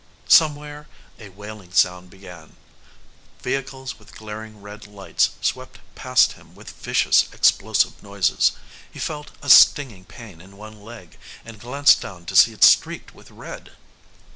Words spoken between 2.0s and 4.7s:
began vehicles with glaring